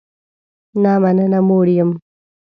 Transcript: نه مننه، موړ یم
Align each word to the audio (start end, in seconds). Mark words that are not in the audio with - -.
نه 0.83 0.93
مننه، 1.01 1.39
موړ 1.47 1.65
یم 1.77 1.89